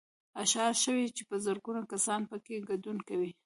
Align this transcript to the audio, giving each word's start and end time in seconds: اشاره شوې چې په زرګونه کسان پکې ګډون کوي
اشاره 0.43 0.75
شوې 0.83 1.05
چې 1.15 1.23
په 1.29 1.35
زرګونه 1.45 1.81
کسان 1.91 2.21
پکې 2.31 2.65
ګډون 2.69 2.97
کوي 3.09 3.31